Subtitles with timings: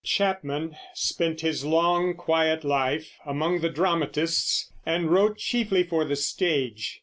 [0.03, 6.99] Chapman spent his long, quiet life among the dramatists, and wrote chiefly for the stage.